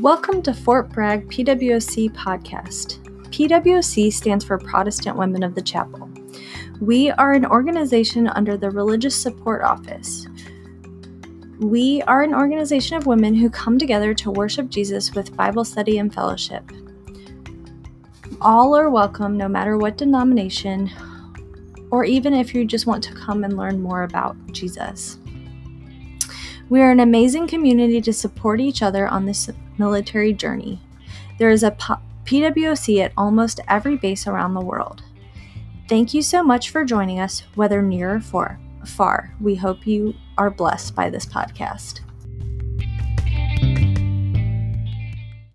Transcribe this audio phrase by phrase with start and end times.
[0.00, 3.04] Welcome to Fort Bragg PWC podcast.
[3.28, 6.08] PWC stands for Protestant Women of the Chapel.
[6.80, 10.26] We are an organization under the Religious Support Office.
[11.58, 15.98] We are an organization of women who come together to worship Jesus with Bible study
[15.98, 16.64] and fellowship.
[18.40, 20.90] All are welcome, no matter what denomination,
[21.90, 25.18] or even if you just want to come and learn more about Jesus.
[26.70, 30.80] We are an amazing community to support each other on this military journey.
[31.36, 35.02] There is a PWC at almost every base around the world.
[35.88, 38.20] Thank you so much for joining us, whether near or
[38.86, 39.34] far.
[39.40, 42.02] We hope you are blessed by this podcast.